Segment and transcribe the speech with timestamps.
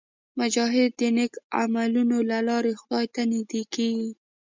[0.39, 4.11] مجاهد د نیک عملونو له لارې خدای ته نږدې کېږي.